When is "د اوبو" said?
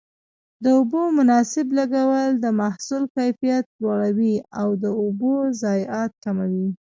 0.63-1.01, 4.83-5.33